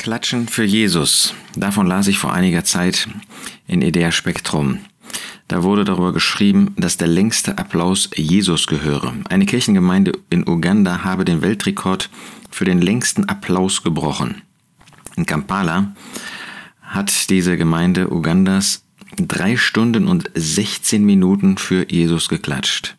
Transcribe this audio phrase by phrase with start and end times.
[0.00, 1.34] Klatschen für Jesus.
[1.56, 3.06] Davon las ich vor einiger Zeit
[3.66, 4.78] in Idea Spektrum.
[5.46, 9.12] Da wurde darüber geschrieben, dass der längste Applaus Jesus gehöre.
[9.28, 12.08] Eine Kirchengemeinde in Uganda habe den Weltrekord
[12.50, 14.40] für den längsten Applaus gebrochen.
[15.16, 15.92] In Kampala
[16.80, 18.84] hat diese Gemeinde Ugandas
[19.18, 22.96] drei Stunden und 16 Minuten für Jesus geklatscht.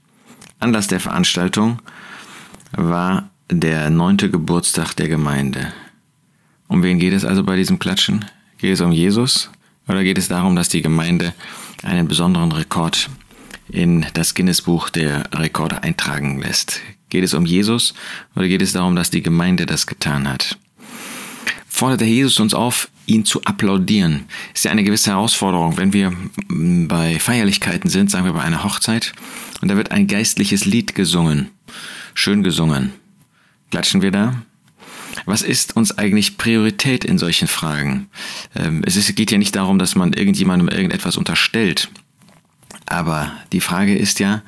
[0.60, 1.80] Anlass der Veranstaltung
[2.74, 5.74] war der neunte Geburtstag der Gemeinde.
[6.72, 8.24] Um wen geht es also bei diesem Klatschen?
[8.58, 9.50] Geht es um Jesus
[9.90, 11.34] oder geht es darum, dass die Gemeinde
[11.84, 13.10] einen besonderen Rekord
[13.68, 16.80] in das Guinness-Buch der Rekorde eintragen lässt?
[17.10, 17.94] Geht es um Jesus
[18.38, 20.58] oder geht es darum, dass die Gemeinde das getan hat?
[21.68, 24.24] Fordert der Jesus uns auf, ihn zu applaudieren?
[24.54, 26.14] Ist ja eine gewisse Herausforderung, wenn wir
[26.48, 29.12] bei Feierlichkeiten sind, sagen wir bei einer Hochzeit,
[29.62, 31.50] und da wird ein geistliches Lied gesungen,
[32.14, 32.94] schön gesungen.
[33.72, 34.44] Klatschen wir da?
[35.32, 38.10] Was ist uns eigentlich Priorität in solchen Fragen?
[38.54, 41.90] Ähm, es geht ja nicht darum, dass man irgendjemandem irgendetwas unterstellt.
[42.86, 44.42] Aber die Frage ist ja,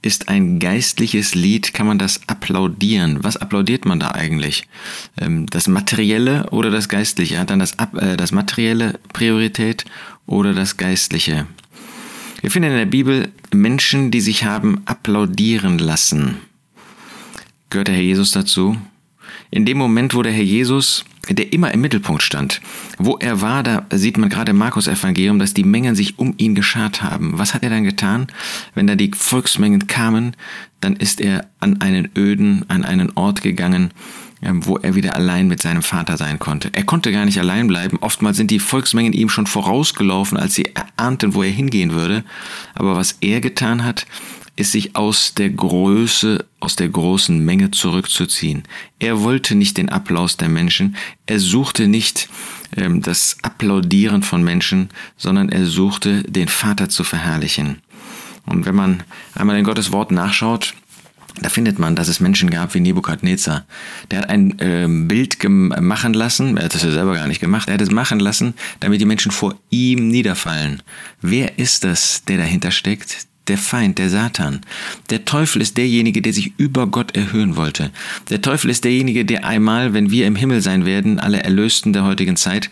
[0.00, 3.22] ist ein geistliches Lied, kann man das applaudieren?
[3.22, 4.64] Was applaudiert man da eigentlich?
[5.20, 7.38] Ähm, das Materielle oder das Geistliche?
[7.38, 9.84] Hat dann das, äh, das Materielle Priorität
[10.24, 11.46] oder das Geistliche?
[12.40, 16.38] Wir finden in der Bibel Menschen, die sich haben applaudieren lassen.
[17.68, 18.78] Gehört der Herr Jesus dazu?
[19.50, 22.60] In dem Moment, wo der Herr Jesus, der immer im Mittelpunkt stand,
[22.98, 26.34] wo er war, da sieht man gerade im Markus Evangelium, dass die Mengen sich um
[26.36, 27.38] ihn geschart haben.
[27.38, 28.26] Was hat er dann getan?
[28.74, 30.36] Wenn da die Volksmengen kamen,
[30.80, 33.92] dann ist er an einen öden, an einen Ort gegangen,
[34.42, 36.70] ähm, wo er wieder allein mit seinem Vater sein konnte.
[36.72, 37.98] Er konnte gar nicht allein bleiben.
[38.00, 42.24] Oftmals sind die Volksmengen ihm schon vorausgelaufen, als sie erahnten, wo er hingehen würde.
[42.74, 44.06] Aber was er getan hat,
[44.62, 48.62] ist sich aus der Größe, aus der großen Menge zurückzuziehen.
[49.00, 50.94] Er wollte nicht den Applaus der Menschen,
[51.26, 52.28] er suchte nicht
[52.76, 57.82] ähm, das Applaudieren von Menschen, sondern er suchte den Vater zu verherrlichen.
[58.46, 59.02] Und wenn man
[59.34, 60.74] einmal in Gottes Wort nachschaut,
[61.40, 63.66] da findet man, dass es Menschen gab wie Nebukadnezar.
[64.12, 67.66] Der hat ein äh, Bild machen lassen, er hat es ja selber gar nicht gemacht,
[67.66, 70.84] er hat es machen lassen, damit die Menschen vor ihm niederfallen.
[71.20, 73.26] Wer ist das, der dahinter steckt?
[73.52, 74.62] Der Feind, der Satan.
[75.10, 77.90] Der Teufel ist derjenige, der sich über Gott erhöhen wollte.
[78.30, 82.04] Der Teufel ist derjenige, der einmal, wenn wir im Himmel sein werden, alle Erlösten der
[82.04, 82.70] heutigen Zeit,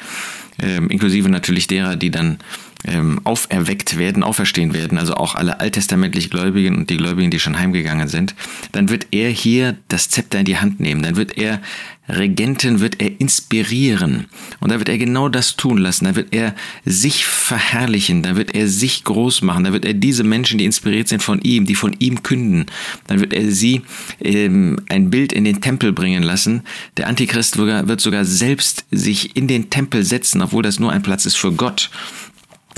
[0.59, 2.39] ähm, inklusive natürlich derer, die dann
[2.85, 7.59] ähm, auferweckt werden, auferstehen werden, also auch alle alttestamentlich Gläubigen und die Gläubigen, die schon
[7.59, 8.35] heimgegangen sind,
[8.73, 11.61] dann wird er hier das Zepter in die Hand nehmen, dann wird er
[12.09, 14.27] Regenten, wird er inspirieren.
[14.61, 16.55] Und da wird er genau das tun lassen, da wird er
[16.85, 21.09] sich verherrlichen, da wird er sich groß machen, da wird er diese Menschen, die inspiriert
[21.09, 22.67] sind von ihm, die von ihm künden,
[23.07, 23.83] dann wird er sie
[24.21, 26.63] ähm, ein Bild in den Tempel bringen lassen.
[26.97, 31.27] Der Antichrist wird sogar selbst sich in den Tempel setzen, obwohl das nur ein Platz
[31.27, 31.91] ist für Gott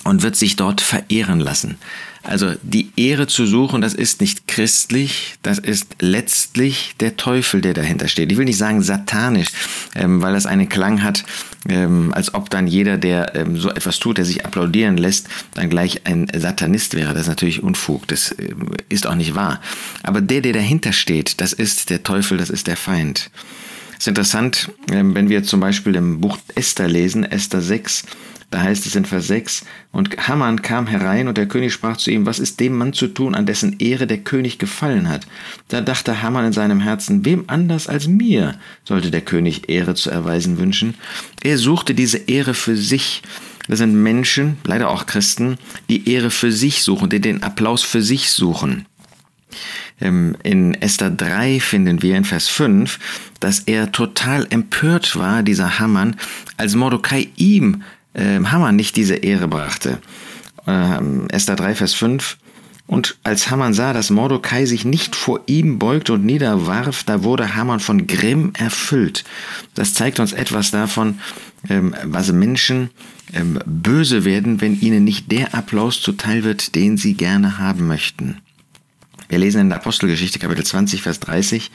[0.04, 1.78] und wird sich dort verehren lassen.
[2.24, 7.74] Also die Ehre zu suchen, das ist nicht christlich, das ist letztlich der Teufel, der
[7.74, 8.30] dahinter steht.
[8.30, 9.48] Ich will nicht sagen satanisch,
[9.96, 11.24] ähm, weil das einen Klang hat,
[11.68, 15.68] ähm, als ob dann jeder, der ähm, so etwas tut, der sich applaudieren lässt, dann
[15.68, 17.12] gleich ein Satanist wäre.
[17.12, 19.60] Das ist natürlich Unfug, das ähm, ist auch nicht wahr.
[20.04, 23.30] Aber der, der dahinter steht, das ist der Teufel, das ist der Feind.
[23.94, 28.04] Es ist interessant, ähm, wenn wir zum Beispiel im Buch Esther lesen, Esther 6,
[28.52, 32.10] da heißt es in Vers 6, und Haman kam herein und der König sprach zu
[32.10, 35.26] ihm, was ist dem Mann zu tun, an dessen Ehre der König gefallen hat?
[35.68, 40.10] Da dachte Haman in seinem Herzen, wem anders als mir sollte der König Ehre zu
[40.10, 40.94] erweisen wünschen?
[41.42, 43.22] Er suchte diese Ehre für sich.
[43.68, 45.56] Das sind Menschen, leider auch Christen,
[45.88, 48.86] die Ehre für sich suchen, die den Applaus für sich suchen.
[50.00, 52.98] Ähm, in Esther 3 finden wir in Vers 5,
[53.40, 56.16] dass er total empört war, dieser Haman,
[56.58, 57.82] als Mordecai ihm
[58.14, 59.98] äh, Haman nicht diese Ehre brachte.
[60.66, 62.38] Ähm, Esther 3, Vers 5.
[62.86, 67.54] Und als Haman sah, dass Mordecai sich nicht vor ihm beugte und niederwarf, da wurde
[67.54, 69.24] Haman von Grimm erfüllt.
[69.74, 71.20] Das zeigt uns etwas davon,
[71.70, 72.90] ähm, was Menschen
[73.32, 78.42] ähm, böse werden, wenn ihnen nicht der Applaus zuteil wird, den sie gerne haben möchten.
[79.28, 81.70] Wir lesen in der Apostelgeschichte Kapitel 20, Vers 30,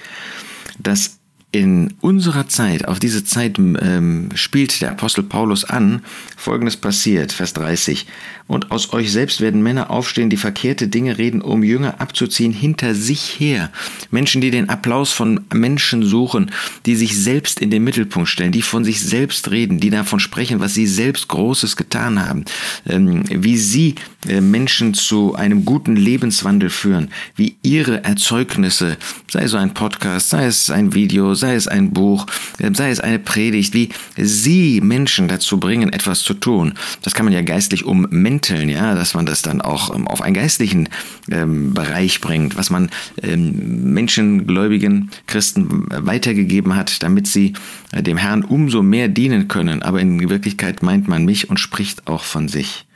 [0.77, 1.16] dass
[1.51, 6.01] in unserer Zeit, auf diese Zeit ähm, spielt der Apostel Paulus an,
[6.35, 8.05] folgendes passiert, Vers 30.
[8.47, 12.95] Und aus euch selbst werden Männer aufstehen, die verkehrte Dinge reden, um Jünger abzuziehen hinter
[12.95, 13.71] sich her.
[14.09, 16.51] Menschen, die den Applaus von Menschen suchen,
[16.85, 20.61] die sich selbst in den Mittelpunkt stellen, die von sich selbst reden, die davon sprechen,
[20.61, 22.45] was sie selbst Großes getan haben,
[22.87, 23.95] ähm, wie sie
[24.27, 28.97] äh, Menschen zu einem guten Lebenswandel führen, wie ihre Erzeugnisse,
[29.29, 32.25] sei es so ein Podcast, sei es ein Video, sei es ein Buch,
[32.59, 36.73] äh, sei es eine Predigt, wie sie Menschen dazu bringen, etwas zu tun.
[37.03, 40.35] Das kann man ja geistlich ummänteln, ja, dass man das dann auch ähm, auf einen
[40.35, 40.89] geistlichen
[41.31, 42.89] ähm, Bereich bringt, was man
[43.21, 47.53] ähm, menschengläubigen Christen weitergegeben hat, damit sie
[47.91, 49.83] äh, dem Herrn umso mehr dienen können.
[49.83, 52.86] Aber in Wirklichkeit meint man mich und spricht auch von sich.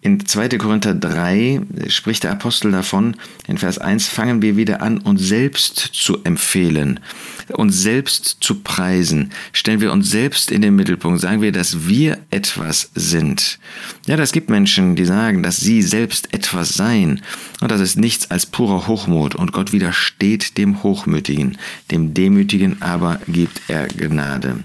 [0.00, 0.50] In 2.
[0.58, 3.16] Korinther 3 spricht der Apostel davon,
[3.48, 7.00] in Vers 1 fangen wir wieder an, uns selbst zu empfehlen,
[7.48, 9.32] uns selbst zu preisen.
[9.52, 13.58] Stellen wir uns selbst in den Mittelpunkt, sagen wir, dass wir etwas sind.
[14.06, 17.20] Ja, das gibt Menschen, die sagen, dass sie selbst etwas seien.
[17.60, 19.34] Und das ist nichts als purer Hochmut.
[19.34, 21.58] Und Gott widersteht dem Hochmütigen,
[21.90, 24.62] dem Demütigen aber gibt er Gnade.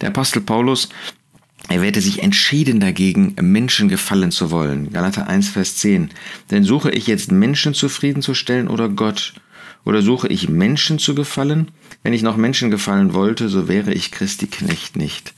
[0.00, 0.88] Der Apostel Paulus
[1.68, 4.92] er wehrte sich entschieden dagegen, Menschen gefallen zu wollen.
[4.92, 6.10] Galater 1, Vers 10.
[6.50, 9.34] Denn suche ich jetzt Menschen zufriedenzustellen oder Gott?
[9.84, 11.68] Oder suche ich Menschen zu gefallen?
[12.06, 15.34] Wenn ich noch Menschen gefallen wollte, so wäre ich Christi Knecht nicht.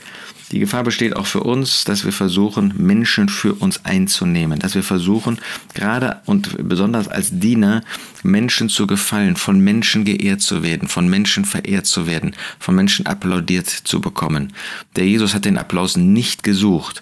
[0.53, 4.83] Die Gefahr besteht auch für uns, dass wir versuchen, Menschen für uns einzunehmen, dass wir
[4.83, 5.39] versuchen,
[5.73, 7.83] gerade und besonders als Diener,
[8.23, 13.07] Menschen zu gefallen, von Menschen geehrt zu werden, von Menschen verehrt zu werden, von Menschen
[13.07, 14.53] applaudiert zu bekommen.
[14.95, 17.01] Der Jesus hat den Applaus nicht gesucht.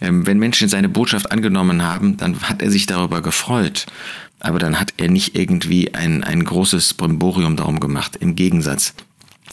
[0.00, 3.84] Ähm, wenn Menschen seine Botschaft angenommen haben, dann hat er sich darüber gefreut.
[4.42, 8.16] Aber dann hat er nicht irgendwie ein, ein großes Brimborium darum gemacht.
[8.16, 8.92] Im Gegensatz.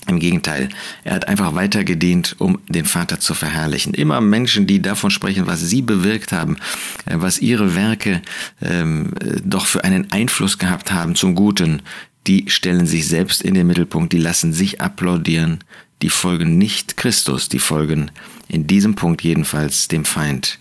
[0.07, 0.69] Im Gegenteil,
[1.03, 3.93] er hat einfach weiter gedient, um den Vater zu verherrlichen.
[3.93, 6.57] Immer Menschen, die davon sprechen, was sie bewirkt haben,
[7.05, 8.21] äh, was ihre Werke
[8.61, 11.83] ähm, äh, doch für einen Einfluss gehabt haben zum Guten,
[12.25, 15.59] die stellen sich selbst in den Mittelpunkt, die lassen sich applaudieren,
[16.01, 18.09] die folgen nicht Christus, die folgen
[18.47, 20.57] in diesem Punkt jedenfalls dem Feind.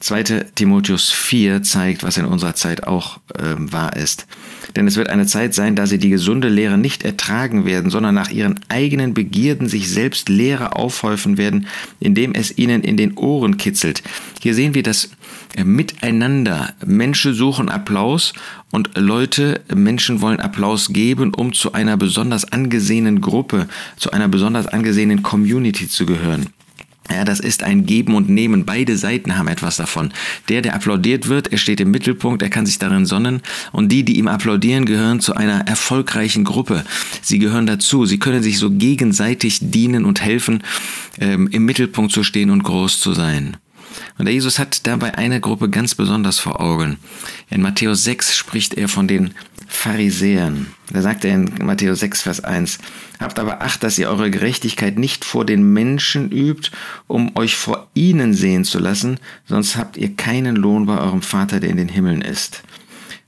[0.00, 0.22] 2.
[0.54, 4.26] Timotheus 4 zeigt, was in unserer Zeit auch äh, wahr ist.
[4.74, 8.14] Denn es wird eine Zeit sein, da sie die gesunde Lehre nicht ertragen werden, sondern
[8.14, 11.66] nach ihren eigenen Begierden sich selbst Lehre aufhäufen werden,
[11.98, 14.02] indem es ihnen in den Ohren kitzelt.
[14.42, 15.10] Hier sehen wir das
[15.56, 16.74] äh, Miteinander.
[16.84, 18.34] Menschen suchen Applaus
[18.70, 23.66] und Leute, Menschen wollen Applaus geben, um zu einer besonders angesehenen Gruppe,
[23.96, 26.48] zu einer besonders angesehenen Community zu gehören.
[27.10, 28.64] Ja, das ist ein Geben und Nehmen.
[28.64, 30.12] Beide Seiten haben etwas davon.
[30.48, 33.42] Der, der applaudiert wird, er steht im Mittelpunkt, er kann sich darin sonnen.
[33.72, 36.84] Und die, die ihm applaudieren, gehören zu einer erfolgreichen Gruppe.
[37.22, 38.06] Sie gehören dazu.
[38.06, 40.62] Sie können sich so gegenseitig dienen und helfen,
[41.20, 43.56] ähm, im Mittelpunkt zu stehen und groß zu sein.
[44.18, 46.98] Und der Jesus hat dabei eine Gruppe ganz besonders vor Augen.
[47.50, 49.34] In Matthäus 6 spricht er von den
[49.66, 50.66] Pharisäern.
[50.92, 52.78] Da sagt er in Matthäus 6, Vers 1,
[53.20, 56.70] Habt aber Acht, dass ihr eure Gerechtigkeit nicht vor den Menschen übt,
[57.06, 61.60] um euch vor ihnen sehen zu lassen, sonst habt ihr keinen Lohn bei eurem Vater,
[61.60, 62.62] der in den Himmeln ist.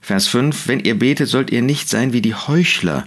[0.00, 3.06] Vers 5, Wenn ihr betet, sollt ihr nicht sein wie die Heuchler,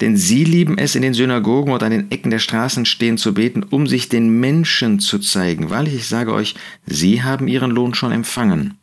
[0.00, 3.34] denn sie lieben es, in den Synagogen und an den Ecken der Straßen stehen zu
[3.34, 5.70] beten, um sich den Menschen zu zeigen.
[5.70, 8.74] Wahrlich, ich sage euch, sie haben ihren Lohn schon empfangen.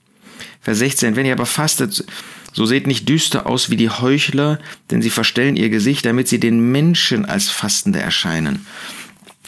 [0.64, 2.06] Vers 16, wenn ihr aber fastet,
[2.54, 4.60] so seht nicht düster aus wie die Heuchler,
[4.92, 8.66] denn sie verstellen ihr Gesicht, damit sie den Menschen als Fastende erscheinen.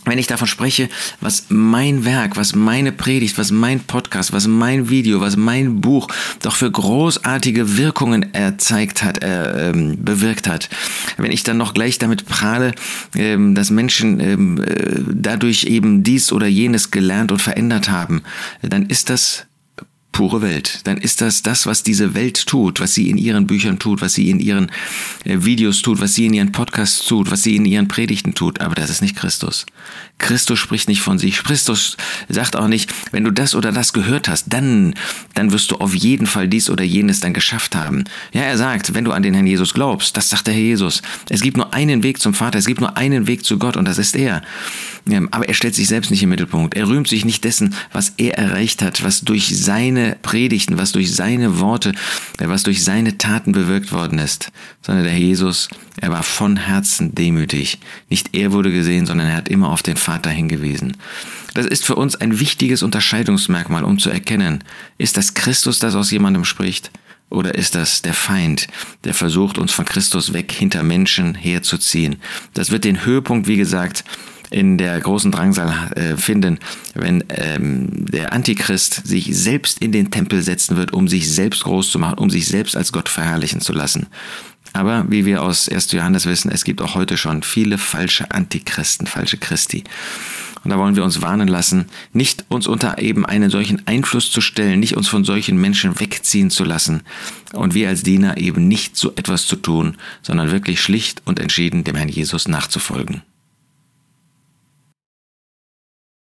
[0.04, 0.88] Wenn ich davon spreche,
[1.20, 6.08] was mein Werk, was meine Predigt, was mein Podcast, was mein Video, was mein Buch
[6.42, 10.70] doch für großartige Wirkungen erzeigt hat, äh, ähm, bewirkt hat.
[11.18, 12.76] Wenn ich dann noch gleich damit prahle,
[13.16, 18.22] ähm, dass Menschen ähm, äh, dadurch eben dies oder jenes gelernt und verändert haben,
[18.62, 19.48] dann ist das
[20.16, 20.80] pure Welt.
[20.86, 24.14] Dann ist das das, was diese Welt tut, was sie in ihren Büchern tut, was
[24.14, 24.72] sie in ihren
[25.26, 28.62] äh, Videos tut, was sie in ihren Podcasts tut, was sie in ihren Predigten tut.
[28.62, 29.66] Aber das ist nicht Christus.
[30.18, 31.44] Christus spricht nicht von sich.
[31.44, 31.98] Christus
[32.30, 34.94] sagt auch nicht, wenn du das oder das gehört hast, dann,
[35.34, 38.06] dann wirst du auf jeden Fall dies oder jenes dann geschafft haben.
[38.32, 41.02] Ja, er sagt, wenn du an den Herrn Jesus glaubst, das sagt der Herr Jesus.
[41.30, 43.86] Es gibt nur einen Weg zum Vater, es gibt nur einen Weg zu Gott und
[43.86, 44.42] das ist er.
[45.32, 46.76] Aber er stellt sich selbst nicht im Mittelpunkt.
[46.76, 51.14] Er rühmt sich nicht dessen, was er erreicht hat, was durch seine Predigten, was durch
[51.14, 51.94] seine Worte,
[52.40, 55.70] was durch seine Taten bewirkt worden ist, sondern der Jesus,
[56.02, 57.80] er war von Herzen demütig.
[58.10, 60.98] Nicht er wurde gesehen, sondern er hat immer auf den Vater hingewiesen.
[61.56, 64.64] Das ist für uns ein wichtiges Unterscheidungsmerkmal, um zu erkennen,
[64.98, 66.92] ist das Christus, das aus jemandem spricht?
[67.30, 68.68] Oder ist das der Feind,
[69.04, 72.18] der versucht, uns von Christus weg hinter Menschen herzuziehen?
[72.54, 74.04] Das wird den Höhepunkt, wie gesagt,
[74.52, 76.60] in der großen Drangsal äh, finden,
[76.94, 81.90] wenn ähm, der Antichrist sich selbst in den Tempel setzen wird, um sich selbst groß
[81.90, 84.08] zu machen, um sich selbst als Gott verherrlichen zu lassen.
[84.76, 85.94] Aber wie wir aus 1.
[85.94, 89.86] Johannes wissen, es gibt auch heute schon viele falsche Antichristen, falsche Christi.
[90.66, 94.42] Und da wollen wir uns warnen lassen, nicht uns unter eben einen solchen Einfluss zu
[94.42, 97.04] stellen, nicht uns von solchen Menschen wegziehen zu lassen
[97.54, 101.86] und wir als Diener eben nicht so etwas zu tun, sondern wirklich schlicht und entschieden
[101.86, 103.22] dem Herrn Jesus nachzufolgen.